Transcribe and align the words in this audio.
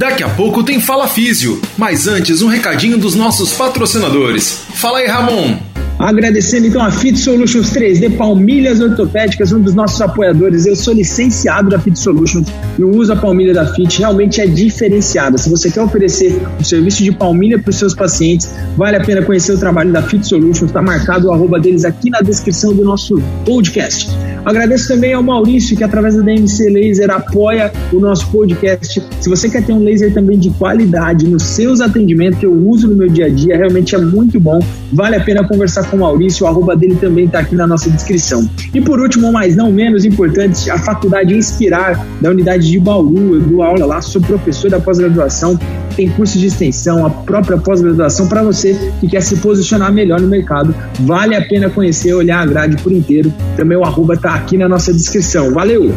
Daqui 0.00 0.24
a 0.24 0.30
pouco 0.30 0.64
tem 0.64 0.80
Fala 0.80 1.06
Físio, 1.06 1.60
mas 1.76 2.08
antes 2.08 2.40
um 2.40 2.48
recadinho 2.48 2.96
dos 2.96 3.14
nossos 3.14 3.52
patrocinadores. 3.52 4.62
Fala 4.72 5.00
aí, 5.00 5.06
Ramon! 5.06 5.69
Agradecendo 6.00 6.66
então 6.66 6.82
a 6.82 6.90
Fit 6.90 7.18
Solutions 7.18 7.74
3D 7.74 8.16
Palmilhas 8.16 8.80
Ortopédicas, 8.80 9.52
um 9.52 9.60
dos 9.60 9.74
nossos 9.74 10.00
apoiadores. 10.00 10.64
Eu 10.64 10.74
sou 10.74 10.94
licenciado 10.94 11.68
da 11.68 11.78
Fit 11.78 11.98
Solutions 11.98 12.48
e 12.78 12.82
uso 12.82 13.12
a 13.12 13.16
palmilha 13.16 13.52
da 13.52 13.66
Fit, 13.66 13.98
realmente 13.98 14.40
é 14.40 14.46
diferenciada. 14.46 15.36
Se 15.36 15.50
você 15.50 15.70
quer 15.70 15.82
oferecer 15.82 16.40
um 16.58 16.64
serviço 16.64 17.04
de 17.04 17.12
palmilha 17.12 17.58
para 17.58 17.68
os 17.68 17.76
seus 17.76 17.94
pacientes, 17.94 18.50
vale 18.78 18.96
a 18.96 19.04
pena 19.04 19.20
conhecer 19.20 19.52
o 19.52 19.58
trabalho 19.58 19.92
da 19.92 20.00
Fit 20.00 20.26
Solutions. 20.26 20.70
Está 20.70 20.80
marcado 20.80 21.28
o 21.28 21.32
arroba 21.34 21.60
deles 21.60 21.84
aqui 21.84 22.08
na 22.08 22.22
descrição 22.22 22.72
do 22.72 22.82
nosso 22.82 23.20
podcast. 23.44 24.08
Agradeço 24.42 24.88
também 24.88 25.12
ao 25.12 25.22
Maurício, 25.22 25.76
que 25.76 25.84
através 25.84 26.16
da 26.16 26.22
DMC 26.22 26.70
Laser 26.70 27.10
apoia 27.10 27.70
o 27.92 28.00
nosso 28.00 28.26
podcast. 28.30 29.02
Se 29.20 29.28
você 29.28 29.50
quer 29.50 29.62
ter 29.64 29.74
um 29.74 29.84
laser 29.84 30.14
também 30.14 30.38
de 30.38 30.48
qualidade 30.50 31.28
nos 31.28 31.42
seus 31.42 31.82
atendimentos, 31.82 32.40
que 32.40 32.46
eu 32.46 32.52
uso 32.52 32.88
no 32.88 32.96
meu 32.96 33.08
dia 33.08 33.26
a 33.26 33.28
dia, 33.28 33.54
realmente 33.58 33.94
é 33.94 33.98
muito 33.98 34.40
bom. 34.40 34.58
Vale 34.92 35.16
a 35.16 35.20
pena 35.20 35.46
conversar 35.46 35.89
com 35.90 35.96
o 35.96 36.00
Maurício, 36.00 36.46
o 36.46 36.48
arroba 36.48 36.76
dele 36.76 36.96
também 36.96 37.24
está 37.26 37.40
aqui 37.40 37.54
na 37.54 37.66
nossa 37.66 37.90
descrição. 37.90 38.48
E 38.72 38.80
por 38.80 39.00
último, 39.00 39.32
mas 39.32 39.56
não 39.56 39.72
menos 39.72 40.04
importante, 40.04 40.70
a 40.70 40.78
Faculdade 40.78 41.34
Inspirar, 41.34 42.06
da 42.20 42.30
unidade 42.30 42.70
de 42.70 42.78
Bauru. 42.78 43.34
Eu 43.34 43.40
dou 43.40 43.62
aula 43.62 43.84
lá, 43.84 44.00
sou 44.00 44.20
professor 44.22 44.70
da 44.70 44.78
pós-graduação, 44.78 45.58
tem 45.96 46.08
curso 46.08 46.38
de 46.38 46.46
extensão, 46.46 47.04
a 47.04 47.10
própria 47.10 47.58
pós-graduação 47.58 48.28
para 48.28 48.42
você 48.42 48.78
que 49.00 49.08
quer 49.08 49.20
se 49.20 49.36
posicionar 49.36 49.92
melhor 49.92 50.20
no 50.20 50.28
mercado. 50.28 50.74
Vale 51.00 51.34
a 51.34 51.42
pena 51.42 51.68
conhecer, 51.68 52.14
olhar 52.14 52.40
a 52.40 52.46
grade 52.46 52.76
por 52.82 52.92
inteiro. 52.92 53.32
Também 53.56 53.76
o 53.76 53.84
arroba 53.84 54.14
está 54.14 54.34
aqui 54.34 54.56
na 54.56 54.68
nossa 54.68 54.92
descrição. 54.92 55.52
Valeu! 55.52 55.92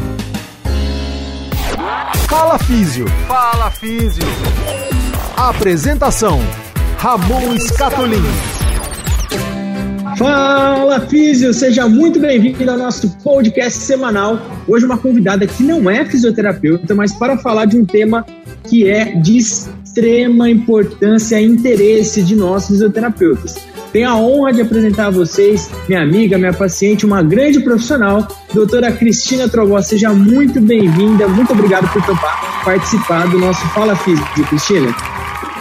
Fala 2.28 2.58
Físio. 2.58 3.06
Fala 3.28 3.70
Físio. 3.70 4.24
Apresentação: 5.38 6.40
Ramon 6.98 7.58
Scatolin. 7.60 8.53
Fala 10.18 11.00
Físio, 11.02 11.54
seja 11.54 11.88
muito 11.88 12.20
bem-vindo 12.20 12.70
ao 12.70 12.78
nosso 12.78 13.10
podcast 13.24 13.80
semanal. 13.80 14.40
Hoje 14.68 14.86
uma 14.86 14.98
convidada 14.98 15.48
que 15.48 15.64
não 15.64 15.90
é 15.90 16.06
fisioterapeuta, 16.06 16.94
mas 16.94 17.14
para 17.14 17.38
falar 17.38 17.66
de 17.66 17.78
um 17.78 17.86
tema 17.86 18.26
que 18.68 18.88
é 18.88 19.06
de 19.16 19.38
extrema 19.38 20.50
importância 20.50 21.42
e 21.42 21.46
interesse 21.46 22.22
de 22.22 22.36
nós 22.36 22.68
fisioterapeutas. 22.68 23.56
Tenho 23.92 24.10
a 24.10 24.16
honra 24.16 24.54
de 24.54 24.62
apresentar 24.62 25.08
a 25.08 25.12
vocês 25.12 25.70
minha 25.88 26.02
amiga, 26.02 26.38
minha 26.38 26.54
paciente, 26.54 27.06
uma 27.06 27.22
grande 27.22 27.60
profissional, 27.60 28.28
doutora 28.54 28.92
Cristina 28.92 29.48
Trovó. 29.50 29.82
Seja 29.82 30.14
muito 30.14 30.62
bem-vinda, 30.62 31.28
muito 31.28 31.54
obrigado 31.54 31.92
por 31.92 32.04
topar 32.06 32.54
participar 32.64 33.28
do 33.28 33.38
nosso 33.40 33.62
Fala 33.70 33.96
Físico, 33.96 34.28
Cristina. 34.48 34.96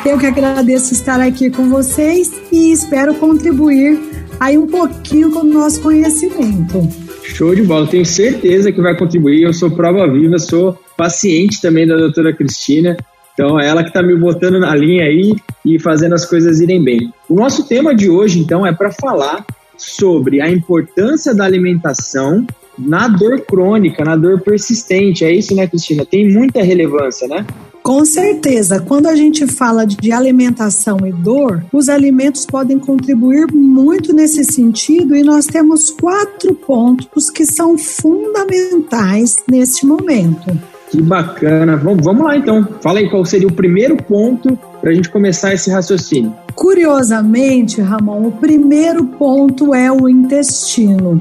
Eu 0.04 0.18
que 0.18 0.26
agradeço 0.26 0.92
estar 0.92 1.20
aqui 1.20 1.50
com 1.50 1.68
vocês 1.68 2.32
e 2.50 2.72
espero 2.72 3.14
contribuir 3.14 3.98
aí 4.42 4.58
um 4.58 4.66
pouquinho 4.66 5.30
com 5.30 5.40
o 5.40 5.44
nosso 5.44 5.80
conhecimento. 5.80 6.88
Show 7.22 7.54
de 7.54 7.62
bola, 7.62 7.86
tenho 7.86 8.04
certeza 8.04 8.72
que 8.72 8.80
vai 8.80 8.96
contribuir. 8.96 9.42
Eu 9.42 9.52
sou 9.52 9.70
prova 9.70 10.10
viva, 10.12 10.36
sou 10.36 10.76
paciente 10.96 11.62
também 11.62 11.86
da 11.86 11.96
doutora 11.96 12.32
Cristina. 12.32 12.96
Então, 13.32 13.58
é 13.58 13.68
ela 13.68 13.84
que 13.84 13.90
está 13.90 14.02
me 14.02 14.16
botando 14.16 14.58
na 14.58 14.74
linha 14.74 15.04
aí 15.04 15.36
e 15.64 15.78
fazendo 15.78 16.14
as 16.14 16.26
coisas 16.26 16.60
irem 16.60 16.82
bem. 16.82 17.12
O 17.28 17.34
nosso 17.36 17.68
tema 17.68 17.94
de 17.94 18.10
hoje, 18.10 18.40
então, 18.40 18.66
é 18.66 18.72
para 18.72 18.90
falar 18.90 19.46
sobre 19.76 20.40
a 20.40 20.50
importância 20.50 21.32
da 21.32 21.44
alimentação 21.44 22.44
na 22.76 23.06
dor 23.06 23.40
crônica, 23.42 24.04
na 24.04 24.16
dor 24.16 24.40
persistente. 24.40 25.24
É 25.24 25.32
isso, 25.32 25.54
né, 25.54 25.68
Cristina? 25.68 26.04
Tem 26.04 26.28
muita 26.28 26.62
relevância, 26.62 27.28
né? 27.28 27.46
Com 27.82 28.04
certeza, 28.04 28.80
quando 28.80 29.08
a 29.08 29.16
gente 29.16 29.44
fala 29.46 29.84
de 29.84 30.12
alimentação 30.12 30.98
e 31.04 31.12
dor, 31.12 31.64
os 31.72 31.88
alimentos 31.88 32.46
podem 32.46 32.78
contribuir 32.78 33.52
muito 33.52 34.12
nesse 34.14 34.44
sentido 34.44 35.16
e 35.16 35.22
nós 35.24 35.46
temos 35.46 35.90
quatro 35.90 36.54
pontos 36.54 37.28
que 37.28 37.44
são 37.44 37.76
fundamentais 37.76 39.42
neste 39.50 39.84
momento. 39.84 40.56
Que 40.90 41.02
bacana. 41.02 41.76
Vamos, 41.76 42.04
vamos 42.04 42.24
lá 42.24 42.36
então. 42.36 42.68
Fala 42.80 43.00
aí 43.00 43.10
qual 43.10 43.24
seria 43.24 43.48
o 43.48 43.52
primeiro 43.52 43.96
ponto 43.96 44.56
para 44.80 44.90
a 44.90 44.94
gente 44.94 45.10
começar 45.10 45.52
esse 45.52 45.70
raciocínio. 45.70 46.32
Curiosamente, 46.54 47.80
Ramon, 47.80 48.28
o 48.28 48.32
primeiro 48.32 49.04
ponto 49.04 49.74
é 49.74 49.90
o 49.90 50.08
intestino. 50.08 51.20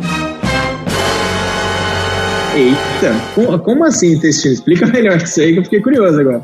Eita, 2.54 3.60
como 3.60 3.86
assim 3.86 4.14
intestino? 4.14 4.54
Explica 4.54 4.86
melhor 4.86 5.22
isso 5.22 5.40
aí 5.40 5.54
que 5.54 5.60
eu 5.60 5.64
fiquei 5.64 5.82
curioso 5.82 6.20
agora. 6.20 6.42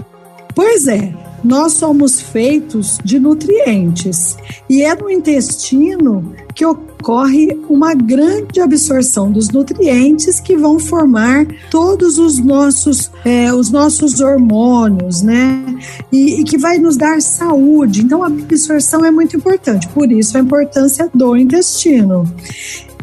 Pois 0.56 0.88
é, 0.88 1.14
nós 1.44 1.74
somos 1.74 2.22
feitos 2.22 2.98
de 3.04 3.20
nutrientes 3.20 4.38
e 4.70 4.84
é 4.84 4.96
no 4.96 5.10
intestino 5.12 6.34
que 6.56 6.66
ocorre 6.66 7.60
uma 7.70 7.94
grande 7.94 8.62
absorção 8.62 9.30
dos 9.30 9.50
nutrientes 9.50 10.40
que 10.40 10.56
vão 10.56 10.80
formar 10.80 11.46
todos 11.70 12.18
os 12.18 12.40
nossos, 12.40 13.12
é, 13.26 13.54
os 13.54 13.70
nossos 13.70 14.22
hormônios, 14.22 15.22
né? 15.22 15.62
E, 16.12 16.40
e 16.40 16.44
que 16.46 16.58
vai 16.58 16.80
nos 16.80 16.96
dar 16.96 17.22
saúde. 17.22 18.02
Então, 18.02 18.24
a 18.24 18.28
absorção 18.28 19.06
é 19.06 19.12
muito 19.12 19.36
importante, 19.36 19.88
por 19.90 20.10
isso 20.12 20.38
a 20.38 20.40
importância 20.40 21.10
do 21.14 21.36
intestino. 21.36 22.24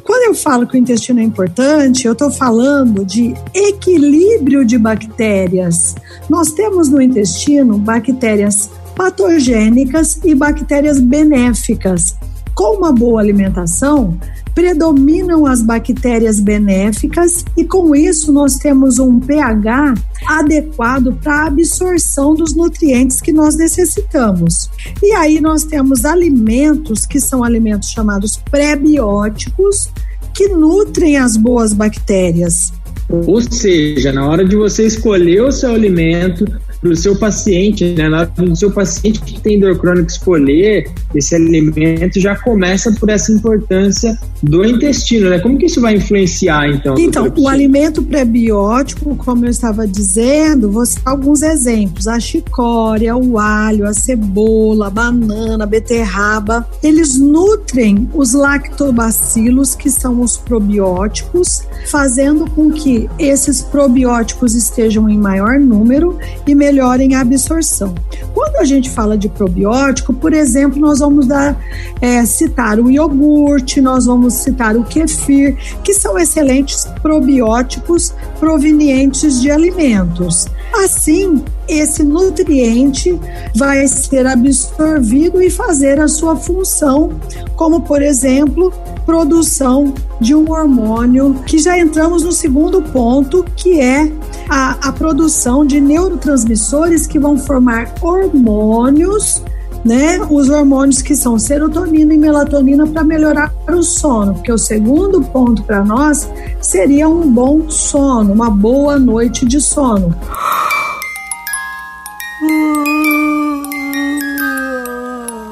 Quando 0.05 0.25
eu 0.25 0.35
falo 0.35 0.67
que 0.67 0.77
o 0.77 0.79
intestino 0.79 1.19
é 1.19 1.23
importante, 1.23 2.07
eu 2.07 2.13
estou 2.13 2.31
falando 2.31 3.07
de 3.07 3.35
equilíbrio 3.55 4.63
de 4.63 4.77
bactérias. 4.77 5.95
Nós 6.29 6.53
temos 6.53 6.91
no 6.91 7.01
intestino 7.01 7.79
bactérias 7.79 8.71
patogênicas 8.95 10.21
e 10.23 10.35
bactérias 10.35 11.01
benéficas. 11.01 12.17
Com 12.55 12.77
uma 12.77 12.93
boa 12.93 13.21
alimentação, 13.21 14.17
predominam 14.55 15.47
as 15.47 15.61
bactérias 15.61 16.39
benéficas 16.41 17.45
e 17.57 17.65
com 17.65 17.95
isso 17.95 18.33
nós 18.33 18.55
temos 18.57 18.99
um 18.99 19.19
pH 19.19 19.95
adequado 20.27 21.13
para 21.23 21.43
a 21.43 21.47
absorção 21.47 22.35
dos 22.35 22.55
nutrientes 22.55 23.21
que 23.21 23.33
nós 23.33 23.57
necessitamos. 23.57 24.71
E 25.03 25.13
aí 25.13 25.41
nós 25.41 25.65
temos 25.65 26.05
alimentos 26.05 27.05
que 27.05 27.21
são 27.21 27.43
alimentos 27.43 27.91
chamados 27.91 28.41
pré-bióticos 28.51 29.91
que 30.33 30.49
nutrem 30.49 31.17
as 31.17 31.37
boas 31.37 31.73
bactérias. 31.73 32.73
Ou 33.09 33.41
seja, 33.41 34.13
na 34.13 34.27
hora 34.27 34.45
de 34.45 34.57
você 34.57 34.87
escolher 34.87 35.43
o 35.43 35.53
seu 35.53 35.73
alimento, 35.73 36.47
para 36.85 36.93
o 36.93 36.97
seu 36.97 37.17
paciente, 37.17 37.95
né? 37.95 38.11
Na 38.11 38.21
hora 38.21 38.31
do 38.37 38.55
seu 38.55 38.71
paciente 38.71 39.19
que 39.21 39.41
tem 39.41 39.59
dor 39.59 39.79
crônica 39.79 40.13
escolher 40.13 40.87
esse 41.15 41.35
alimento, 41.35 42.21
já 42.21 42.37
começa 42.37 42.93
por 42.93 43.09
essa 43.09 43.33
importância 43.33 44.19
do 44.43 44.63
intestino, 44.63 45.31
né? 45.31 45.39
Como 45.39 45.57
que 45.57 45.65
isso 45.65 45.81
vai 45.81 45.95
influenciar, 45.95 46.69
então? 46.69 46.95
Então, 46.99 47.33
o 47.39 47.49
alimento 47.49 48.03
prebiótico, 48.03 49.17
como 49.17 49.47
eu 49.47 49.51
estava 49.51 49.87
dizendo, 49.87 50.71
vou 50.71 50.85
citar 50.85 51.15
alguns 51.15 51.41
exemplos: 51.41 52.07
a 52.07 52.21
chicória, 52.21 53.17
o 53.17 53.39
alho, 53.39 53.89
a 53.89 53.95
cebola, 53.95 54.89
a 54.89 54.91
banana, 54.91 55.65
a 55.65 55.67
beterraba. 55.67 56.69
Eles 56.83 57.19
nutrem 57.19 58.11
os 58.13 58.35
lactobacilos, 58.35 59.75
que 59.75 59.91
são 59.91 60.21
os 60.21 60.37
probióticos, 60.37 61.63
fazendo 61.87 62.51
com 62.51 62.71
que 62.71 63.09
esses 63.19 63.63
probióticos 63.63 64.55
estejam 64.55 65.09
em 65.09 65.17
maior 65.17 65.59
número 65.59 66.19
e 66.47 66.55
melhor 66.55 66.74
melhorem 66.75 67.15
a 67.15 67.21
absorção. 67.21 67.95
Quando 68.35 68.57
a 68.57 68.65
gente 68.65 68.91
fala 68.91 69.17
de 69.17 69.29
probiótico, 69.29 70.13
por 70.13 70.33
exemplo, 70.33 70.81
nós 70.81 70.99
vamos 70.99 71.27
dar, 71.27 71.57
é, 72.01 72.25
citar 72.27 72.81
o 72.81 72.91
iogurte, 72.91 73.81
nós 73.81 74.07
vamos 74.07 74.35
citar 74.35 74.77
o 74.77 74.83
kefir, 74.83 75.57
que 75.85 75.95
são 75.95 76.19
excelentes 76.19 76.85
probióticos 77.01 78.13
provenientes 78.41 79.41
de 79.41 79.51
alimentos. 79.51 80.47
Assim, 80.85 81.45
esse 81.69 82.03
nutriente 82.03 83.19
vai 83.55 83.87
ser 83.87 84.27
absorvido 84.27 85.41
e 85.41 85.49
fazer 85.49 86.01
a 86.01 86.09
sua 86.09 86.35
função, 86.35 87.13
como 87.55 87.83
por 87.83 88.03
exemplo, 88.03 88.73
produção 89.07 89.95
de 90.21 90.35
um 90.35 90.51
hormônio, 90.51 91.35
que 91.47 91.59
já 91.59 91.79
entramos 91.79 92.25
no 92.25 92.33
segundo 92.33 92.83
ponto, 92.83 93.45
que 93.57 93.81
é 93.81 94.11
a, 94.49 94.89
a 94.89 94.93
produção 94.93 95.65
de 95.65 95.81
neurotransmissores 95.81 97.07
que 97.07 97.19
vão 97.19 97.37
formar 97.37 97.93
hormônios 98.01 99.43
né, 99.85 100.19
os 100.31 100.49
hormônios 100.49 101.03
que 101.03 101.15
são 101.15 101.39
serotonina 101.39 102.15
e 102.15 102.19
melatonina 102.19 102.87
para 102.87 103.05
melhorar 103.05 103.55
o 103.69 103.83
sono, 103.83 104.33
porque 104.35 104.51
o 104.51 104.57
segundo 104.57 105.21
ponto 105.21 105.63
para 105.63 105.85
nós 105.85 106.29
seria 106.61 107.07
um 107.09 107.31
bom 107.31 107.69
sono, 107.69 108.33
uma 108.33 108.49
boa 108.49 108.99
noite 108.99 109.45
de 109.45 109.61
sono. 109.61 110.17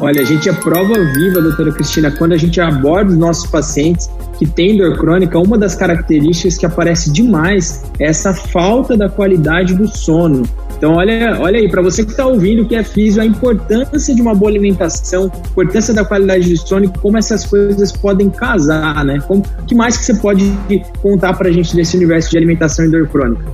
Olha, 0.02 0.20
a 0.20 0.24
gente 0.24 0.48
é 0.48 0.52
prova 0.52 0.94
viva, 1.14 1.40
doutora 1.40 1.70
Cristina, 1.70 2.10
quando 2.10 2.32
a 2.32 2.36
gente 2.36 2.60
aborda 2.60 3.12
os 3.12 3.16
nossos 3.16 3.48
pacientes 3.48 4.10
que 4.36 4.44
têm 4.44 4.76
dor 4.76 4.98
crônica, 4.98 5.38
uma 5.38 5.56
das 5.56 5.76
características 5.76 6.58
que 6.58 6.66
aparece 6.66 7.12
demais 7.12 7.84
é 8.00 8.06
essa 8.06 8.34
falta 8.34 8.96
da 8.96 9.08
qualidade 9.08 9.76
do 9.76 9.86
sono. 9.86 10.42
Então, 10.82 10.94
olha, 10.94 11.38
olha 11.38 11.60
aí, 11.60 11.68
para 11.68 11.80
você 11.80 12.04
que 12.04 12.10
está 12.10 12.26
ouvindo 12.26 12.66
que 12.66 12.74
é 12.74 12.82
físico, 12.82 13.20
a 13.20 13.24
importância 13.24 14.12
de 14.12 14.20
uma 14.20 14.34
boa 14.34 14.50
alimentação, 14.50 15.30
a 15.32 15.48
importância 15.50 15.94
da 15.94 16.04
qualidade 16.04 16.42
de 16.42 16.56
sono 16.56 16.92
como 17.00 17.16
essas 17.16 17.46
coisas 17.46 17.92
podem 17.92 18.28
casar, 18.28 19.04
né? 19.04 19.20
Como, 19.28 19.44
que 19.64 19.76
mais 19.76 19.96
que 19.96 20.04
você 20.04 20.14
pode 20.14 20.52
contar 21.00 21.34
para 21.34 21.50
a 21.50 21.52
gente 21.52 21.76
desse 21.76 21.96
universo 21.96 22.32
de 22.32 22.36
alimentação 22.36 22.84
e 22.84 22.88
dor 22.88 23.06
crônica? 23.06 23.44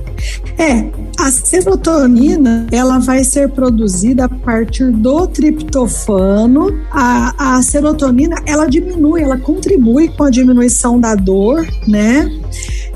É, 0.57 0.89
a 1.19 1.29
serotonina, 1.29 2.65
ela 2.71 2.97
vai 2.97 3.23
ser 3.23 3.49
produzida 3.49 4.25
a 4.25 4.29
partir 4.29 4.89
do 4.89 5.27
triptofano. 5.27 6.81
A, 6.89 7.57
a 7.57 7.61
serotonina, 7.61 8.37
ela 8.43 8.65
diminui, 8.65 9.21
ela 9.21 9.37
contribui 9.37 10.07
com 10.07 10.23
a 10.23 10.31
diminuição 10.31 10.99
da 10.99 11.13
dor, 11.13 11.63
né? 11.87 12.27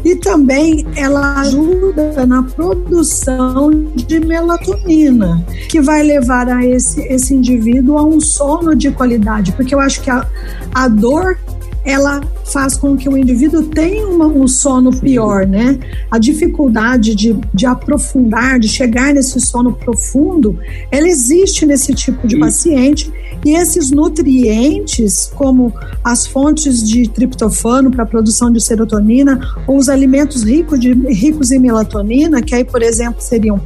E 0.04 0.16
também 0.16 0.86
ela 0.96 1.40
ajuda 1.40 2.26
na 2.26 2.44
produção 2.44 3.72
de 3.96 4.20
melatonina, 4.20 5.44
que 5.70 5.80
vai 5.80 6.04
levar 6.04 6.50
a 6.50 6.66
esse, 6.66 7.02
esse 7.04 7.34
indivíduo 7.34 7.98
a 7.98 8.04
um 8.04 8.20
sono 8.20 8.76
de 8.76 8.92
qualidade, 8.92 9.54
porque 9.54 9.74
eu 9.74 9.80
acho 9.80 10.02
que 10.02 10.10
a, 10.10 10.28
a 10.74 10.88
dor 10.88 11.38
ela 11.84 12.22
faz 12.52 12.76
com 12.76 12.96
que 12.96 13.10
o 13.10 13.18
indivíduo 13.18 13.64
tenha 13.64 14.08
uma, 14.08 14.26
um 14.26 14.48
sono 14.48 14.92
pior, 15.00 15.46
né? 15.46 15.78
A 16.10 16.18
dificuldade 16.18 17.16
de, 17.16 17.36
de 17.54 17.66
aprofundar, 17.66 18.60
de 18.60 18.68
chegar 18.68 19.14
nesse 19.14 19.40
sono 19.42 19.74
profundo, 19.74 20.58
ela 20.90 21.08
existe 21.08 21.66
nesse 21.66 21.94
tipo 21.94 22.28
de 22.28 22.38
paciente 22.38 23.12
e 23.46 23.56
esses 23.56 23.92
nutrientes, 23.92 25.32
como 25.36 25.74
as 26.04 26.26
fontes 26.26 26.82
de 26.82 27.10
triptofano 27.10 27.92
para 27.92 28.04
a 28.04 28.08
produção 28.08 28.52
de 28.52 28.62
serotonina, 28.62 29.40
ou 29.68 29.78
os 29.78 29.90
alimentos 29.90 30.44
ricos, 30.44 30.80
de, 30.80 30.94
ricos 30.94 31.52
em 31.52 31.60
melatonina, 31.60 32.42
que 32.42 32.56
aí, 32.56 32.64
por 32.64 32.82
exemplo, 32.82 33.22
seriam 33.22 33.60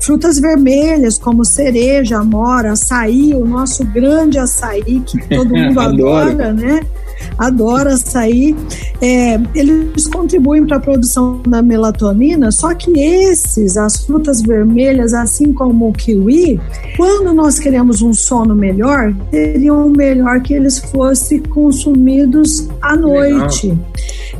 frutas 0.00 0.38
vermelhas, 0.38 1.16
como 1.16 1.44
cereja, 1.44 2.18
amora, 2.18 2.72
açaí, 2.72 3.34
o 3.34 3.46
nosso 3.46 3.84
grande 3.84 4.38
açaí, 4.38 5.00
que 5.00 5.18
todo 5.34 5.54
mundo 5.54 5.80
adora, 5.80 6.52
né? 6.52 6.80
Adora 7.38 7.94
açaí. 7.94 8.54
É, 9.00 9.38
eles 9.54 10.06
contribuem 10.08 10.66
para 10.66 10.76
a 10.76 10.80
produção 10.80 11.40
da 11.46 11.62
melatonina, 11.62 12.50
só 12.50 12.74
que 12.74 12.92
esses, 12.98 13.76
as 13.76 14.04
frutas 14.04 14.42
vermelhas, 14.42 15.12
assim 15.12 15.52
como 15.52 15.88
o 15.88 15.92
kiwi, 15.92 16.60
quando 16.96 17.32
nós 17.32 17.58
queremos 17.58 18.02
um 18.02 18.12
sono 18.12 18.54
melhor, 18.54 19.14
seriam 19.30 19.88
melhor 19.90 20.40
que 20.40 20.54
eles 20.54 20.78
fossem 20.78 21.40
consumidos 21.40 22.68
à 22.80 22.96
noite. 22.96 23.68
Legal. 23.68 23.92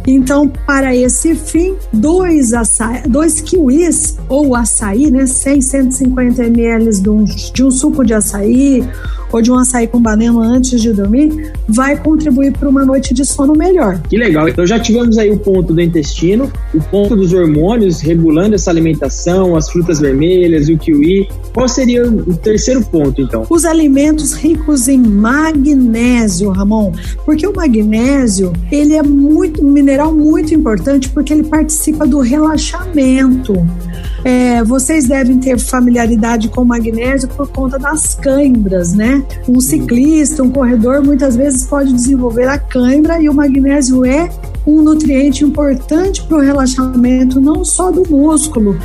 Então, 0.06 0.48
para 0.66 0.94
esse 0.94 1.34
fim, 1.34 1.76
dois, 1.92 2.52
açaí, 2.52 3.02
dois 3.08 3.40
kiwis 3.40 4.16
ou 4.28 4.54
açaí, 4.54 5.10
né, 5.10 5.26
100, 5.26 5.60
150 5.60 6.44
ml 6.44 6.90
de 7.00 7.08
um, 7.08 7.24
de 7.24 7.64
um 7.64 7.70
suco 7.70 8.04
de 8.04 8.14
açaí 8.14 8.84
ou 9.32 9.42
de 9.42 9.50
um 9.50 9.58
açaí 9.58 9.86
com 9.86 10.00
banana 10.00 10.22
antes 10.40 10.80
de 10.80 10.92
dormir, 10.92 11.52
vai 11.68 11.96
contribuir 11.96 12.52
para 12.52 12.68
uma 12.68 12.84
noite 12.84 13.14
de 13.14 13.24
sono 13.24 13.54
melhor. 13.54 14.00
Que 14.08 14.16
legal. 14.16 14.48
Então 14.48 14.66
já 14.66 14.78
tivemos 14.78 15.18
aí 15.18 15.30
o 15.30 15.38
ponto 15.38 15.72
do 15.72 15.80
intestino, 15.80 16.52
o 16.74 16.80
ponto 16.80 17.16
dos 17.16 17.32
hormônios 17.32 18.00
regulando 18.00 18.54
essa 18.54 18.70
alimentação, 18.70 19.56
as 19.56 19.70
frutas 19.70 20.00
vermelhas, 20.00 20.68
o 20.68 20.76
kiwi. 20.76 21.28
Qual 21.52 21.68
seria 21.68 22.08
o 22.08 22.36
terceiro 22.36 22.82
ponto, 22.84 23.20
então? 23.20 23.46
Os 23.48 23.64
alimentos 23.64 24.32
ricos 24.32 24.88
em 24.88 24.98
magnésio, 24.98 26.50
Ramon, 26.50 26.92
porque 27.24 27.46
o 27.46 27.54
magnésio, 27.54 28.52
ele 28.70 28.94
é 28.94 29.02
muito 29.02 29.64
um 29.64 29.70
mineral 29.70 30.14
muito 30.14 30.54
importante 30.54 31.08
porque 31.08 31.32
ele 31.32 31.44
participa 31.44 32.06
do 32.06 32.20
relaxamento. 32.20 33.54
É, 34.24 34.62
vocês 34.62 35.06
devem 35.06 35.38
ter 35.38 35.58
familiaridade 35.58 36.48
com 36.48 36.64
magnésio 36.64 37.28
por 37.28 37.48
conta 37.48 37.78
das 37.78 38.14
câimbras, 38.14 38.92
né? 38.92 39.22
Um 39.48 39.60
ciclista, 39.60 40.42
um 40.42 40.50
corredor, 40.50 41.02
muitas 41.02 41.36
vezes 41.36 41.66
pode 41.66 41.92
desenvolver 41.92 42.48
a 42.48 42.58
cãibra 42.58 43.20
e 43.20 43.28
o 43.28 43.34
magnésio 43.34 44.04
é 44.04 44.28
um 44.66 44.80
nutriente 44.80 45.44
importante 45.44 46.22
para 46.22 46.38
o 46.38 46.40
relaxamento 46.40 47.40
não 47.40 47.64
só 47.64 47.90
do 47.90 48.08
músculo, 48.08 48.78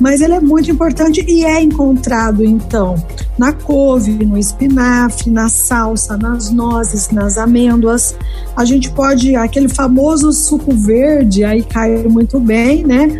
mas 0.00 0.20
ele 0.20 0.32
é 0.32 0.40
muito 0.40 0.70
importante 0.70 1.24
e 1.28 1.44
é 1.44 1.60
encontrado 1.60 2.44
então 2.44 2.94
na 3.38 3.52
couve, 3.52 4.12
no 4.24 4.36
espinafre, 4.36 5.30
na 5.30 5.48
salsa, 5.48 6.16
nas 6.16 6.50
nozes, 6.50 7.10
nas 7.10 7.38
amêndoas. 7.38 8.16
A 8.56 8.64
gente 8.64 8.90
pode 8.90 9.36
aquele 9.36 9.68
famoso 9.68 10.32
suco 10.32 10.74
verde 10.74 11.44
aí 11.44 11.62
cai 11.62 12.02
muito 12.04 12.40
bem, 12.40 12.84
né? 12.84 13.18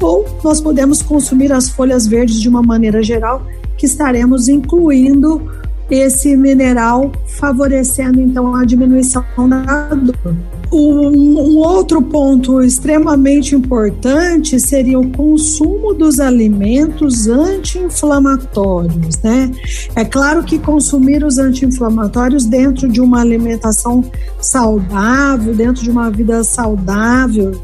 Ou 0.00 0.26
nós 0.44 0.60
podemos 0.60 1.02
consumir 1.02 1.52
as 1.52 1.68
folhas 1.68 2.06
verdes 2.06 2.40
de 2.40 2.48
uma 2.48 2.62
maneira 2.62 3.02
geral, 3.02 3.42
que 3.76 3.86
estaremos 3.86 4.48
incluindo 4.48 5.50
esse 5.90 6.36
mineral, 6.36 7.10
favorecendo 7.26 8.20
então 8.20 8.54
a 8.54 8.64
diminuição 8.64 9.24
da 9.48 9.88
dor. 9.94 10.36
Um, 10.70 11.40
um, 11.40 11.56
outro 11.56 12.02
ponto 12.02 12.62
extremamente 12.62 13.54
importante 13.54 14.60
seria 14.60 15.00
o 15.00 15.10
consumo 15.10 15.94
dos 15.94 16.20
alimentos 16.20 17.26
anti-inflamatórios, 17.26 19.16
né? 19.22 19.50
É 19.96 20.04
claro 20.04 20.44
que 20.44 20.58
consumir 20.58 21.24
os 21.24 21.38
anti-inflamatórios 21.38 22.44
dentro 22.44 22.86
de 22.86 23.00
uma 23.00 23.22
alimentação 23.22 24.04
saudável, 24.42 25.54
dentro 25.54 25.82
de 25.82 25.90
uma 25.90 26.10
vida 26.10 26.44
saudável, 26.44 27.58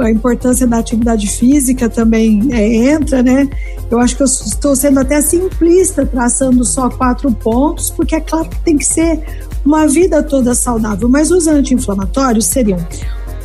a 0.00 0.10
importância 0.10 0.66
da 0.66 0.78
atividade 0.78 1.26
física 1.28 1.88
também 1.88 2.48
é, 2.52 2.90
entra, 2.90 3.22
né? 3.22 3.48
Eu 3.90 3.98
acho 3.98 4.16
que 4.16 4.22
eu 4.22 4.26
estou 4.26 4.74
sendo 4.74 5.00
até 5.00 5.20
simplista 5.20 6.04
traçando 6.04 6.64
só 6.64 6.88
quatro 6.88 7.30
pontos, 7.32 7.90
porque 7.90 8.16
é 8.16 8.20
claro 8.20 8.48
que 8.48 8.60
tem 8.60 8.76
que 8.76 8.84
ser 8.84 9.22
uma 9.64 9.86
vida 9.86 10.22
toda 10.22 10.54
saudável, 10.54 11.08
mas 11.08 11.30
os 11.30 11.46
anti-inflamatórios 11.46 12.46
seriam 12.46 12.78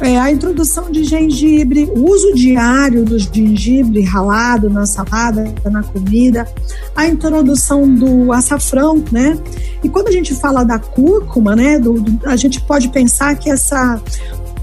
é, 0.01 0.17
a 0.17 0.31
introdução 0.31 0.91
de 0.91 1.03
gengibre, 1.03 1.83
o 1.95 2.09
uso 2.09 2.33
diário 2.33 3.05
do 3.05 3.19
gengibre 3.19 4.01
ralado 4.01 4.67
na 4.67 4.85
salada, 4.85 5.53
na 5.63 5.83
comida, 5.83 6.47
a 6.95 7.05
introdução 7.05 7.87
do 7.87 8.33
açafrão, 8.33 9.03
né? 9.11 9.37
E 9.83 9.87
quando 9.87 10.07
a 10.07 10.11
gente 10.11 10.33
fala 10.33 10.63
da 10.63 10.79
cúrcuma, 10.79 11.55
né, 11.55 11.77
do, 11.77 12.01
do, 12.01 12.27
a 12.27 12.35
gente 12.35 12.59
pode 12.61 12.89
pensar 12.89 13.35
que 13.35 13.49
essa 13.49 14.01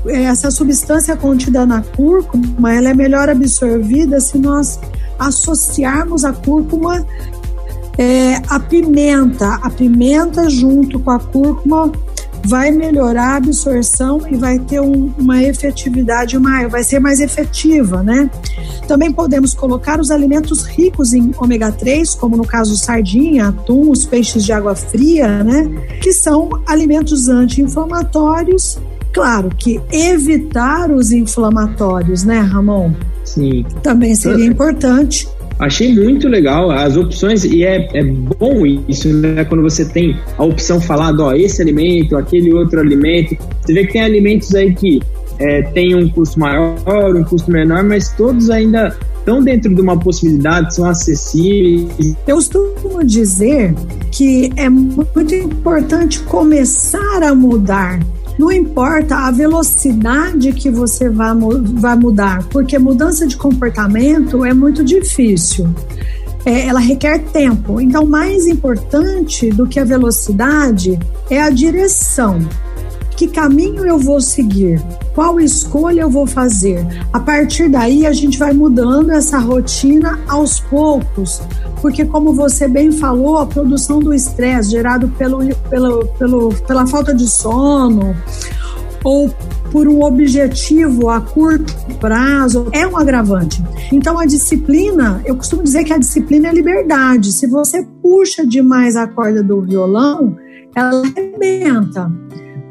essa 0.07 0.51
substância 0.51 1.17
contida 1.17 1.67
na 1.67 1.83
cúrcuma, 1.83 2.75
ela 2.75 2.91
é 2.91 2.95
melhor 2.95 3.29
absorvida 3.29 4.21
se 4.21 4.39
nós 4.39 4.79
associarmos 5.19 6.25
a 6.25 6.33
cúrcuma 6.33 7.05
é, 7.99 8.37
a 8.49 8.61
pimenta. 8.61 9.55
A 9.57 9.69
pimenta 9.69 10.49
junto 10.49 11.01
com 11.01 11.11
a 11.11 11.19
cúrcuma 11.19 11.91
vai 12.47 12.71
melhorar 12.71 13.33
a 13.33 13.37
absorção 13.37 14.23
e 14.31 14.37
vai 14.37 14.59
ter 14.61 14.81
um, 14.81 15.13
uma 15.19 15.43
efetividade 15.43 16.39
maior, 16.39 16.71
vai 16.71 16.85
ser 16.85 17.01
mais 17.01 17.21
efetiva, 17.21 18.03
né? 18.03 18.31
Também 18.87 19.13
podemos 19.13 19.53
colocar 19.53 20.01
os 20.01 20.11
alimentos 20.11 20.65
ricos 20.65 21.13
em 21.13 21.33
ômega 21.37 21.73
3, 21.73 22.15
como 22.15 22.37
no 22.37 22.47
caso 22.47 22.77
sardinha, 22.77 23.49
atum, 23.49 23.91
os 23.91 24.07
peixes 24.07 24.45
de 24.45 24.53
água 24.53 24.77
fria, 24.77 25.43
né? 25.43 25.69
Que 26.01 26.13
são 26.13 26.49
alimentos 26.67 27.29
anti-inflamatórios 27.29 28.79
Claro 29.19 29.51
que 29.59 29.81
evitar 29.91 30.93
os 30.93 31.11
inflamatórios, 31.11 32.23
né, 32.23 32.39
Ramon? 32.39 32.93
Sim. 33.25 33.67
Também 33.83 34.15
seria 34.15 34.47
importante. 34.47 35.29
Achei 35.59 35.93
muito 35.93 36.29
legal 36.29 36.71
as 36.71 36.97
opções 36.97 37.43
e 37.43 37.65
é, 37.65 37.89
é 37.99 38.05
bom 38.05 38.65
isso, 38.65 39.13
né? 39.13 39.45
Quando 39.45 39.65
você 39.65 39.85
tem 39.85 40.17
a 40.37 40.45
opção 40.45 40.81
falada, 40.81 41.21
ó, 41.25 41.33
esse 41.35 41.61
alimento, 41.61 42.17
aquele 42.17 42.55
outro 42.55 42.79
alimento. 42.79 43.37
Você 43.61 43.73
vê 43.73 43.87
que 43.89 43.95
tem 43.95 44.03
alimentos 44.03 44.55
aí 44.55 44.73
que 44.73 45.03
é, 45.41 45.63
tem 45.63 45.97
um 45.97 46.09
custo 46.09 46.39
maior, 46.39 47.17
um 47.17 47.25
custo 47.25 47.51
menor, 47.51 47.83
mas 47.83 48.11
todos 48.13 48.51
ainda 48.51 48.97
estão 49.19 49.43
dentro 49.43 49.75
de 49.75 49.81
uma 49.81 49.99
possibilidade, 49.99 50.77
são 50.77 50.85
acessíveis. 50.85 52.15
Eu 52.25 52.37
costumo 52.37 53.05
dizer 53.05 53.75
que 54.13 54.53
é 54.55 54.69
muito 54.69 55.35
importante 55.35 56.21
começar 56.21 57.25
a 57.25 57.35
mudar 57.35 57.99
não 58.39 58.53
importa 58.53 59.17
a 59.17 59.31
velocidade 59.31 60.53
que 60.53 60.71
você 60.71 61.09
vai, 61.09 61.35
vai 61.75 61.97
mudar, 61.97 62.45
porque 62.49 62.79
mudança 62.79 63.27
de 63.27 63.37
comportamento 63.37 64.45
é 64.45 64.55
muito 64.55 64.85
difícil. 64.85 65.69
É, 66.45 66.67
ela 66.67 66.79
requer 66.79 67.19
tempo. 67.19 67.81
Então, 67.81 68.07
mais 68.07 68.47
importante 68.47 69.51
do 69.51 69.67
que 69.67 69.81
a 69.81 69.85
velocidade 69.85 70.99
é 71.29 71.43
a 71.43 71.51
direção 71.51 72.39
que 73.19 73.27
caminho 73.27 73.85
eu 73.85 73.99
vou 73.99 74.21
seguir, 74.21 74.81
qual 75.13 75.41
escolha 75.41 76.03
eu 76.03 76.09
vou 76.09 76.25
fazer. 76.25 76.87
A 77.13 77.19
partir 77.19 77.69
daí, 77.69 78.07
a 78.07 78.13
gente 78.13 78.39
vai 78.39 78.53
mudando 78.53 79.11
essa 79.11 79.41
rotina 79.41 80.21
aos 80.29 80.61
poucos, 80.61 81.43
porque, 81.81 82.05
como 82.05 82.33
você 82.33 82.67
bem 82.69 82.91
falou, 82.91 83.39
a 83.39 83.47
produção 83.47 83.99
do 83.99 84.13
estresse 84.13 84.71
gerado 84.71 85.09
pelo, 85.19 85.39
pelo, 85.71 86.07
pelo, 86.19 86.55
pela 86.67 86.87
falta 86.87 87.15
de 87.15 87.29
sono 87.29 88.17
ou 89.05 89.31
por 89.71 89.87
um 89.87 90.03
objetivo 90.03 91.09
a 91.09 91.21
curto 91.21 91.75
prazo 92.01 92.69
é 92.73 92.87
um 92.87 92.97
agravante. 92.97 93.63
Então, 93.93 94.19
a 94.19 94.27
disciplina, 94.27 95.23
eu 95.25 95.37
costumo 95.37 95.63
dizer 95.63 95.85
que 95.85 95.93
a 95.93 95.99
disciplina 95.99 96.49
é 96.49 96.53
liberdade. 96.53 97.33
Se 97.33 97.47
você 97.47 97.87
puxa 98.03 98.47
demais 98.47 98.97
a 98.97 99.07
corda 99.07 99.43
do 99.43 99.63
violão, 99.63 100.37
ela 100.75 101.03
arrebenta. 101.03 102.11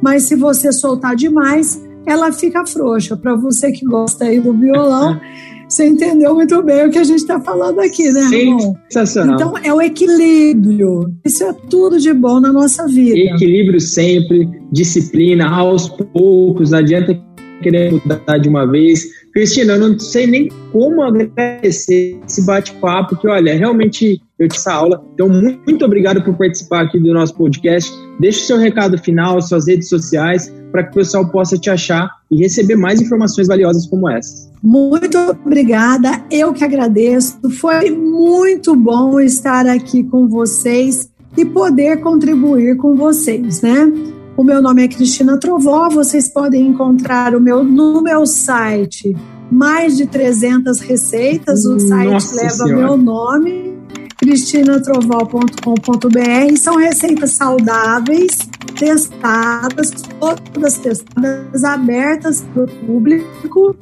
Mas 0.02 0.24
se 0.24 0.36
você 0.36 0.72
soltar 0.72 1.16
demais, 1.16 1.82
ela 2.06 2.32
fica 2.32 2.66
frouxa. 2.66 3.16
Para 3.16 3.36
você 3.36 3.72
que 3.72 3.86
gosta 3.86 4.26
aí 4.26 4.40
do 4.40 4.54
violão, 4.54 5.20
você 5.68 5.86
entendeu 5.86 6.34
muito 6.34 6.64
bem 6.64 6.88
o 6.88 6.90
que 6.90 6.98
a 6.98 7.04
gente 7.04 7.20
está 7.20 7.40
falando 7.42 7.80
aqui, 7.80 8.12
né, 8.12 8.22
Ramon? 8.22 8.74
Sensacional. 8.90 9.36
Então, 9.36 9.54
é 9.64 9.74
o 9.74 9.82
equilíbrio. 9.82 11.14
Isso 11.26 11.44
é 11.44 11.54
tudo 11.70 12.00
de 12.00 12.14
bom 12.14 12.40
na 12.40 12.54
nossa 12.54 12.88
vida. 12.88 13.18
Equilíbrio 13.18 13.80
sempre, 13.80 14.50
disciplina, 14.72 15.48
aos 15.50 15.90
poucos, 15.90 16.72
não 16.72 16.80
adianta 16.80 17.20
querer 17.62 17.92
mudar 17.92 18.38
de 18.38 18.48
uma 18.48 18.66
vez. 18.66 19.04
Cristina, 19.38 19.74
eu 19.74 19.80
não 19.80 20.00
sei 20.00 20.26
nem 20.26 20.50
como 20.72 21.04
agradecer 21.04 22.20
esse 22.28 22.44
bate-papo, 22.44 23.16
que 23.18 23.28
olha, 23.28 23.56
realmente 23.56 24.20
eu 24.40 24.48
tive 24.48 24.60
essa 24.60 24.74
aula. 24.74 25.06
Então, 25.14 25.30
muito, 25.30 25.62
muito 25.64 25.86
obrigado 25.86 26.24
por 26.24 26.36
participar 26.36 26.86
aqui 26.86 27.00
do 27.00 27.14
nosso 27.14 27.36
podcast. 27.36 27.94
Deixe 28.20 28.40
o 28.40 28.46
seu 28.48 28.58
recado 28.58 28.98
final, 28.98 29.40
suas 29.40 29.68
redes 29.68 29.90
sociais, 29.90 30.52
para 30.72 30.86
que 30.86 30.90
o 30.90 30.94
pessoal 30.96 31.30
possa 31.30 31.56
te 31.56 31.70
achar 31.70 32.10
e 32.32 32.42
receber 32.42 32.76
mais 32.78 33.00
informações 33.00 33.48
valiosas 33.48 33.86
como 33.86 34.10
essa. 34.10 34.50
Muito 34.64 35.20
obrigada, 35.46 36.20
eu 36.32 36.52
que 36.52 36.64
agradeço. 36.64 37.38
Foi 37.60 37.92
muito 37.92 38.76
bom 38.76 39.20
estar 39.20 39.68
aqui 39.68 40.04
com 40.04 40.28
vocês 40.28 41.12
e 41.38 41.46
poder 41.46 41.98
contribuir 42.02 42.76
com 42.78 42.96
vocês, 42.96 43.62
né? 43.62 44.17
O 44.38 44.44
meu 44.44 44.62
nome 44.62 44.84
é 44.84 44.88
Cristina 44.88 45.40
Trovó, 45.40 45.90
vocês 45.90 46.28
podem 46.28 46.68
encontrar 46.68 47.34
o 47.34 47.42
meu, 47.42 47.64
no 47.64 48.04
meu 48.04 48.24
site 48.28 49.18
mais 49.52 49.98
de 49.98 50.06
300 50.06 50.80
receitas, 50.80 51.66
o 51.66 51.80
site 51.80 52.12
Nossa 52.12 52.36
leva 52.36 52.54
senhora. 52.54 52.76
meu 52.76 52.98
nome, 52.98 53.76
cristinatrovol.com.br. 54.18 56.56
São 56.56 56.76
receitas 56.76 57.32
saudáveis, 57.32 58.38
testadas, 58.78 59.90
todas 60.20 60.78
testadas, 60.78 61.64
abertas 61.64 62.46
para 62.54 62.66
o 62.66 62.68
público 62.86 63.76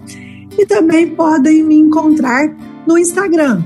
e 0.57 0.65
também 0.65 1.13
podem 1.15 1.65
me 1.65 1.75
encontrar 1.75 2.55
no 2.87 2.97
Instagram. 2.97 3.61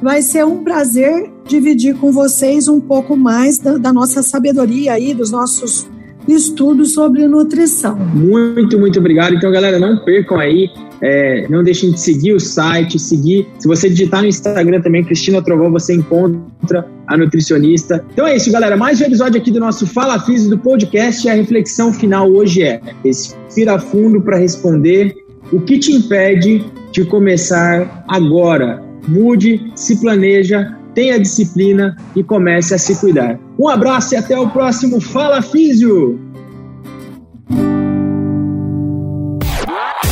Vai 0.00 0.22
ser 0.22 0.46
um 0.46 0.62
prazer 0.62 1.28
dividir 1.44 1.96
com 1.96 2.12
vocês 2.12 2.68
um 2.68 2.80
pouco 2.80 3.16
mais 3.16 3.58
da, 3.58 3.78
da 3.78 3.92
nossa 3.92 4.22
sabedoria 4.22 4.92
aí, 4.92 5.12
dos 5.12 5.32
nossos 5.32 5.90
estudos 6.30 6.94
sobre 6.94 7.26
nutrição. 7.26 7.96
Muito, 7.96 8.78
muito 8.78 8.98
obrigado. 8.98 9.34
Então, 9.34 9.50
galera, 9.50 9.78
não 9.78 9.98
percam 9.98 10.38
aí. 10.38 10.70
É, 11.02 11.46
não 11.48 11.64
deixem 11.64 11.90
de 11.90 12.00
seguir 12.00 12.34
o 12.34 12.40
site, 12.40 12.98
seguir. 12.98 13.48
Se 13.58 13.66
você 13.66 13.88
digitar 13.88 14.20
no 14.20 14.28
Instagram 14.28 14.82
também, 14.82 15.02
Cristina 15.02 15.42
Trovão, 15.42 15.70
você 15.70 15.94
encontra 15.94 16.86
a 17.06 17.16
nutricionista. 17.16 18.04
Então 18.12 18.26
é 18.26 18.36
isso, 18.36 18.52
galera. 18.52 18.76
Mais 18.76 19.00
um 19.00 19.04
episódio 19.04 19.40
aqui 19.40 19.50
do 19.50 19.60
nosso 19.60 19.86
Fala 19.86 20.20
Físico 20.20 20.56
do 20.56 20.58
podcast. 20.58 21.26
E 21.26 21.30
a 21.30 21.34
reflexão 21.34 21.92
final 21.92 22.30
hoje 22.30 22.62
é: 22.62 22.80
respira 23.02 23.78
fundo 23.78 24.20
para 24.20 24.36
responder 24.36 25.16
o 25.52 25.60
que 25.60 25.78
te 25.78 25.92
impede 25.92 26.64
de 26.92 27.04
começar 27.04 28.04
agora? 28.06 28.82
Mude, 29.08 29.72
se 29.74 30.00
planeja, 30.00 30.76
tenha 30.94 31.20
disciplina 31.20 31.96
e 32.14 32.22
comece 32.22 32.74
a 32.74 32.78
se 32.78 32.96
cuidar. 32.96 33.38
Um 33.58 33.68
abraço 33.68 34.14
e 34.14 34.16
até 34.16 34.38
o 34.38 34.48
próximo 34.50 35.00
Fala 35.00 35.42
Físio! 35.42 36.18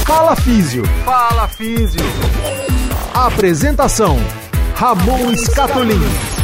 Fala 0.06 0.34
Físio. 0.36 0.84
Fala 1.04 1.48
Físio. 1.48 2.00
Apresentação: 3.14 4.18
Ramon 4.74 5.36
Scatolin. 5.36 6.37